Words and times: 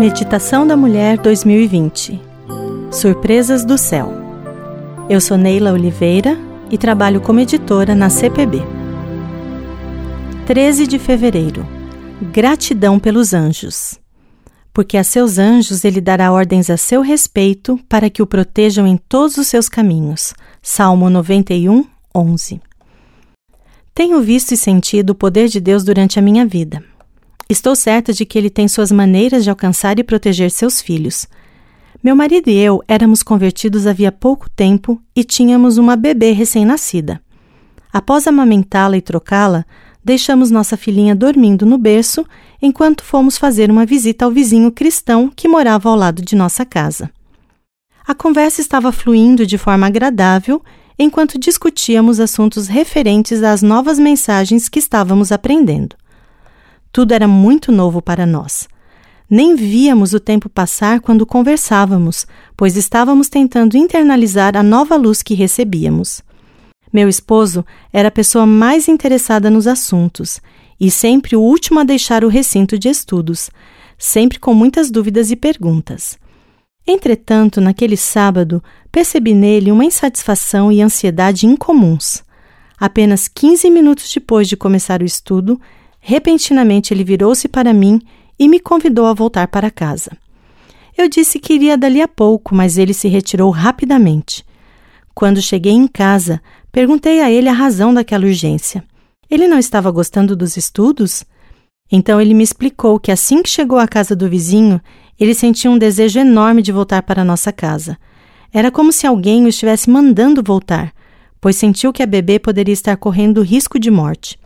Meditação 0.00 0.66
da 0.66 0.78
Mulher 0.78 1.18
2020 1.18 2.18
Surpresas 2.90 3.66
do 3.66 3.76
Céu. 3.76 4.10
Eu 5.10 5.20
sou 5.20 5.36
Neila 5.36 5.74
Oliveira 5.74 6.38
e 6.70 6.78
trabalho 6.78 7.20
como 7.20 7.38
editora 7.38 7.94
na 7.94 8.08
CPB. 8.08 8.62
13 10.46 10.86
de 10.86 10.98
fevereiro. 10.98 11.68
Gratidão 12.32 12.98
pelos 12.98 13.34
anjos. 13.34 14.00
Porque 14.72 14.96
a 14.96 15.04
seus 15.04 15.36
anjos 15.36 15.84
ele 15.84 16.00
dará 16.00 16.32
ordens 16.32 16.70
a 16.70 16.78
seu 16.78 17.02
respeito 17.02 17.78
para 17.86 18.08
que 18.08 18.22
o 18.22 18.26
protejam 18.26 18.86
em 18.86 18.96
todos 18.96 19.36
os 19.36 19.48
seus 19.48 19.68
caminhos. 19.68 20.32
Salmo 20.62 21.10
91, 21.10 21.84
11. 22.16 22.58
Tenho 23.94 24.22
visto 24.22 24.52
e 24.52 24.56
sentido 24.56 25.10
o 25.10 25.14
poder 25.14 25.48
de 25.48 25.60
Deus 25.60 25.84
durante 25.84 26.18
a 26.18 26.22
minha 26.22 26.46
vida. 26.46 26.82
Estou 27.50 27.74
certa 27.74 28.12
de 28.12 28.24
que 28.24 28.38
ele 28.38 28.48
tem 28.48 28.68
suas 28.68 28.92
maneiras 28.92 29.42
de 29.42 29.50
alcançar 29.50 29.98
e 29.98 30.04
proteger 30.04 30.52
seus 30.52 30.80
filhos. 30.80 31.26
Meu 32.00 32.14
marido 32.14 32.48
e 32.48 32.56
eu 32.56 32.80
éramos 32.86 33.24
convertidos 33.24 33.88
havia 33.88 34.12
pouco 34.12 34.48
tempo 34.48 35.02
e 35.16 35.24
tínhamos 35.24 35.76
uma 35.76 35.96
bebê 35.96 36.30
recém-nascida. 36.30 37.20
Após 37.92 38.28
amamentá-la 38.28 38.96
e 38.96 39.02
trocá-la, 39.02 39.66
deixamos 40.02 40.48
nossa 40.48 40.76
filhinha 40.76 41.12
dormindo 41.12 41.66
no 41.66 41.76
berço 41.76 42.24
enquanto 42.62 43.02
fomos 43.02 43.36
fazer 43.36 43.68
uma 43.68 43.84
visita 43.84 44.24
ao 44.24 44.30
vizinho 44.30 44.70
cristão 44.70 45.28
que 45.34 45.48
morava 45.48 45.88
ao 45.88 45.96
lado 45.96 46.22
de 46.22 46.36
nossa 46.36 46.64
casa. 46.64 47.10
A 48.06 48.14
conversa 48.14 48.60
estava 48.60 48.92
fluindo 48.92 49.44
de 49.44 49.58
forma 49.58 49.88
agradável 49.88 50.62
enquanto 50.96 51.36
discutíamos 51.36 52.20
assuntos 52.20 52.68
referentes 52.68 53.42
às 53.42 53.60
novas 53.60 53.98
mensagens 53.98 54.68
que 54.68 54.78
estávamos 54.78 55.32
aprendendo. 55.32 55.96
Tudo 56.92 57.12
era 57.12 57.28
muito 57.28 57.70
novo 57.70 58.02
para 58.02 58.26
nós. 58.26 58.68
Nem 59.28 59.54
víamos 59.54 60.12
o 60.12 60.18
tempo 60.18 60.48
passar 60.48 61.00
quando 61.00 61.24
conversávamos, 61.24 62.26
pois 62.56 62.76
estávamos 62.76 63.28
tentando 63.28 63.76
internalizar 63.76 64.56
a 64.56 64.62
nova 64.62 64.96
luz 64.96 65.22
que 65.22 65.34
recebíamos. 65.34 66.20
Meu 66.92 67.08
esposo 67.08 67.64
era 67.92 68.08
a 68.08 68.10
pessoa 68.10 68.44
mais 68.44 68.88
interessada 68.88 69.48
nos 69.48 69.68
assuntos 69.68 70.40
e 70.80 70.90
sempre 70.90 71.36
o 71.36 71.40
último 71.40 71.78
a 71.78 71.84
deixar 71.84 72.24
o 72.24 72.28
recinto 72.28 72.76
de 72.76 72.88
estudos, 72.88 73.50
sempre 73.96 74.40
com 74.40 74.52
muitas 74.52 74.90
dúvidas 74.90 75.30
e 75.30 75.36
perguntas. 75.36 76.18
Entretanto, 76.84 77.60
naquele 77.60 77.96
sábado, 77.96 78.60
percebi 78.90 79.34
nele 79.34 79.70
uma 79.70 79.84
insatisfação 79.84 80.72
e 80.72 80.82
ansiedade 80.82 81.46
incomuns. 81.46 82.24
Apenas 82.76 83.28
15 83.28 83.70
minutos 83.70 84.10
depois 84.12 84.48
de 84.48 84.56
começar 84.56 85.02
o 85.02 85.04
estudo, 85.04 85.60
Repentinamente 86.00 86.92
ele 86.94 87.04
virou-se 87.04 87.46
para 87.46 87.72
mim 87.72 88.00
e 88.38 88.48
me 88.48 88.58
convidou 88.58 89.06
a 89.06 89.12
voltar 89.12 89.46
para 89.48 89.70
casa. 89.70 90.10
Eu 90.96 91.08
disse 91.08 91.38
que 91.38 91.54
iria 91.54 91.76
dali 91.76 92.00
a 92.00 92.08
pouco, 92.08 92.54
mas 92.54 92.78
ele 92.78 92.94
se 92.94 93.06
retirou 93.06 93.50
rapidamente. 93.50 94.44
Quando 95.14 95.42
cheguei 95.42 95.72
em 95.72 95.86
casa, 95.86 96.40
perguntei 96.72 97.20
a 97.20 97.30
ele 97.30 97.48
a 97.48 97.52
razão 97.52 97.92
daquela 97.92 98.24
urgência. 98.24 98.82
Ele 99.30 99.46
não 99.46 99.58
estava 99.58 99.90
gostando 99.90 100.34
dos 100.34 100.56
estudos? 100.56 101.24
Então 101.92 102.20
ele 102.20 102.34
me 102.34 102.42
explicou 102.42 102.98
que 102.98 103.12
assim 103.12 103.42
que 103.42 103.50
chegou 103.50 103.78
à 103.78 103.86
casa 103.86 104.16
do 104.16 104.28
vizinho, 104.28 104.80
ele 105.18 105.34
sentia 105.34 105.70
um 105.70 105.78
desejo 105.78 106.18
enorme 106.18 106.62
de 106.62 106.72
voltar 106.72 107.02
para 107.02 107.24
nossa 107.24 107.52
casa. 107.52 107.98
Era 108.52 108.70
como 108.70 108.90
se 108.92 109.06
alguém 109.06 109.44
o 109.44 109.48
estivesse 109.48 109.90
mandando 109.90 110.42
voltar, 110.42 110.92
pois 111.40 111.56
sentiu 111.56 111.92
que 111.92 112.02
a 112.02 112.06
bebê 112.06 112.38
poderia 112.38 112.72
estar 112.72 112.96
correndo 112.96 113.42
risco 113.42 113.78
de 113.78 113.90
morte. 113.90 114.38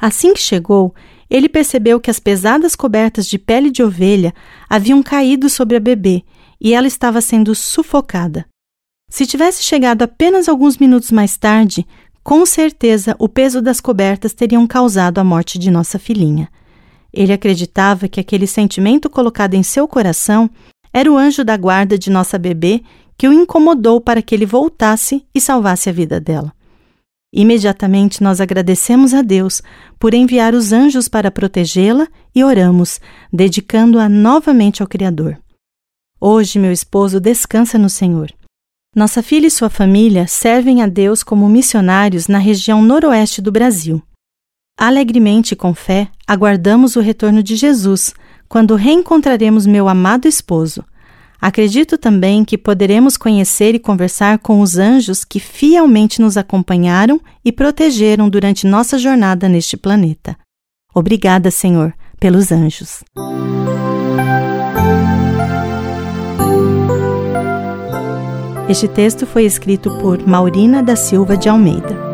Assim 0.00 0.32
que 0.32 0.40
chegou, 0.40 0.94
ele 1.28 1.48
percebeu 1.48 2.00
que 2.00 2.10
as 2.10 2.18
pesadas 2.18 2.74
cobertas 2.74 3.26
de 3.26 3.38
pele 3.38 3.70
de 3.70 3.82
ovelha 3.82 4.32
haviam 4.68 5.02
caído 5.02 5.50
sobre 5.50 5.76
a 5.76 5.80
bebê 5.80 6.24
e 6.60 6.72
ela 6.72 6.86
estava 6.86 7.20
sendo 7.20 7.54
sufocada. 7.54 8.46
Se 9.10 9.26
tivesse 9.26 9.62
chegado 9.62 10.02
apenas 10.02 10.48
alguns 10.48 10.78
minutos 10.78 11.10
mais 11.10 11.36
tarde, 11.36 11.86
com 12.22 12.46
certeza 12.46 13.14
o 13.18 13.28
peso 13.28 13.60
das 13.60 13.80
cobertas 13.80 14.32
teriam 14.32 14.66
causado 14.66 15.18
a 15.18 15.24
morte 15.24 15.58
de 15.58 15.70
nossa 15.70 15.98
filhinha. 15.98 16.48
Ele 17.12 17.32
acreditava 17.32 18.08
que 18.08 18.20
aquele 18.20 18.46
sentimento 18.46 19.10
colocado 19.10 19.54
em 19.54 19.62
seu 19.62 19.86
coração 19.86 20.48
era 20.92 21.10
o 21.10 21.16
anjo 21.16 21.44
da 21.44 21.56
guarda 21.56 21.98
de 21.98 22.08
nossa 22.08 22.38
bebê 22.38 22.82
que 23.18 23.28
o 23.28 23.32
incomodou 23.32 24.00
para 24.00 24.22
que 24.22 24.34
ele 24.34 24.46
voltasse 24.46 25.26
e 25.34 25.40
salvasse 25.40 25.90
a 25.90 25.92
vida 25.92 26.20
dela. 26.20 26.52
Imediatamente 27.32 28.22
nós 28.22 28.40
agradecemos 28.40 29.14
a 29.14 29.22
Deus 29.22 29.62
por 29.98 30.14
enviar 30.14 30.54
os 30.54 30.72
anjos 30.72 31.08
para 31.08 31.30
protegê-la 31.30 32.08
e 32.34 32.42
oramos, 32.42 33.00
dedicando-a 33.32 34.08
novamente 34.08 34.82
ao 34.82 34.88
Criador. 34.88 35.38
Hoje, 36.20 36.58
meu 36.58 36.72
esposo 36.72 37.20
descansa 37.20 37.78
no 37.78 37.88
Senhor. 37.88 38.32
Nossa 38.94 39.22
filha 39.22 39.46
e 39.46 39.50
sua 39.50 39.70
família 39.70 40.26
servem 40.26 40.82
a 40.82 40.88
Deus 40.88 41.22
como 41.22 41.48
missionários 41.48 42.26
na 42.26 42.38
região 42.38 42.82
noroeste 42.82 43.40
do 43.40 43.52
Brasil. 43.52 44.02
Alegremente 44.76 45.52
e 45.52 45.56
com 45.56 45.72
fé, 45.72 46.10
aguardamos 46.26 46.96
o 46.96 47.00
retorno 47.00 47.42
de 47.42 47.54
Jesus, 47.54 48.12
quando 48.48 48.74
reencontraremos 48.74 49.66
meu 49.66 49.88
amado 49.88 50.26
esposo. 50.26 50.84
Acredito 51.40 51.96
também 51.96 52.44
que 52.44 52.58
poderemos 52.58 53.16
conhecer 53.16 53.74
e 53.74 53.78
conversar 53.78 54.38
com 54.38 54.60
os 54.60 54.76
anjos 54.76 55.24
que 55.24 55.40
fielmente 55.40 56.20
nos 56.20 56.36
acompanharam 56.36 57.20
e 57.42 57.50
protegeram 57.50 58.28
durante 58.28 58.66
nossa 58.66 58.98
jornada 58.98 59.48
neste 59.48 59.76
planeta. 59.76 60.36
Obrigada, 60.94 61.50
Senhor, 61.50 61.94
pelos 62.18 62.52
anjos. 62.52 63.02
Este 68.68 68.86
texto 68.86 69.26
foi 69.26 69.44
escrito 69.44 69.90
por 69.98 70.24
Maurina 70.26 70.82
da 70.82 70.94
Silva 70.94 71.36
de 71.36 71.48
Almeida. 71.48 72.09